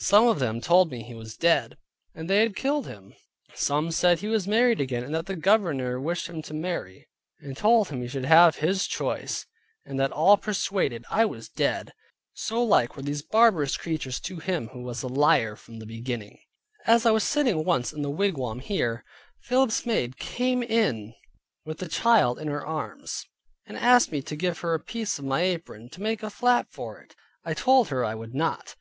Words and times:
Some 0.00 0.26
of 0.26 0.40
them 0.40 0.60
told 0.60 0.90
me 0.90 1.04
he 1.04 1.14
was 1.14 1.36
dead, 1.36 1.76
and 2.12 2.28
they 2.28 2.40
had 2.40 2.56
killed 2.56 2.88
him; 2.88 3.14
some 3.54 3.92
said 3.92 4.18
he 4.18 4.26
was 4.26 4.48
married 4.48 4.80
again, 4.80 5.04
and 5.04 5.14
that 5.14 5.26
the 5.26 5.36
Governor 5.36 6.00
wished 6.00 6.26
him 6.28 6.42
to 6.42 6.52
marry; 6.54 7.06
and 7.38 7.56
told 7.56 7.86
him 7.90 8.02
he 8.02 8.08
should 8.08 8.24
have 8.24 8.56
his 8.56 8.88
choice, 8.88 9.46
and 9.84 9.96
that 10.00 10.10
all 10.10 10.36
persuaded 10.36 11.04
I 11.08 11.24
was 11.24 11.48
dead. 11.48 11.92
So 12.32 12.64
like 12.64 12.96
were 12.96 13.02
these 13.04 13.22
barbarous 13.22 13.76
creatures 13.76 14.18
to 14.22 14.40
him 14.40 14.70
who 14.72 14.82
was 14.82 15.04
a 15.04 15.06
liar 15.06 15.54
from 15.54 15.78
the 15.78 15.86
beginning. 15.86 16.36
As 16.84 17.06
I 17.06 17.12
was 17.12 17.22
sitting 17.22 17.64
once 17.64 17.92
in 17.92 18.02
the 18.02 18.10
wigwam 18.10 18.58
here, 18.58 19.04
Philip's 19.42 19.86
maid 19.86 20.16
came 20.18 20.64
in 20.64 21.14
with 21.64 21.78
the 21.78 21.86
child 21.86 22.40
in 22.40 22.48
her 22.48 22.66
arms, 22.66 23.24
and 23.66 23.76
asked 23.76 24.10
me 24.10 24.20
to 24.22 24.34
give 24.34 24.58
her 24.62 24.74
a 24.74 24.80
piece 24.80 25.20
of 25.20 25.24
my 25.24 25.42
apron, 25.42 25.90
to 25.90 26.02
make 26.02 26.24
a 26.24 26.28
flap 26.30 26.72
for 26.72 26.98
it. 27.00 27.14
I 27.44 27.54
told 27.54 27.90
her 27.90 28.04
I 28.04 28.16
would 28.16 28.34
not. 28.34 28.74